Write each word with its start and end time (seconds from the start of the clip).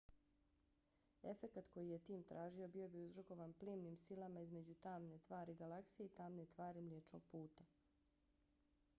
efekat 1.31 1.67
koji 1.73 1.89
je 1.89 1.99
tim 2.07 2.23
tražio 2.29 2.69
bio 2.75 2.87
bi 2.95 3.03
uzrokovan 3.09 3.53
plimnim 3.63 3.97
silama 4.05 4.41
između 4.45 4.75
tamne 4.85 5.19
tvari 5.27 5.55
galaksije 5.59 6.05
i 6.05 6.13
tamne 6.21 6.45
tvari 6.55 6.81
mliječnog 6.87 7.23
puta 7.35 7.67